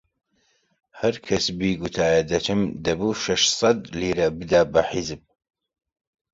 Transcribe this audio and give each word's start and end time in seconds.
هەر 0.99 1.15
کەس 1.27 1.45
بیگوتایە 1.59 2.21
دەچم، 2.31 2.61
دەبوو 2.85 3.19
شەشسەد 3.23 3.79
لیرە 3.99 4.27
بدا 4.39 4.61
بە 4.73 4.81
حیزب 4.89 5.21